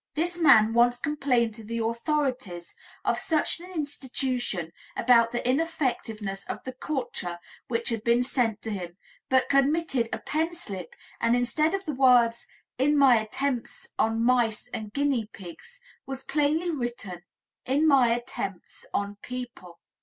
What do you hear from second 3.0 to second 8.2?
of such an institution about the ineffectiveness of the culture which had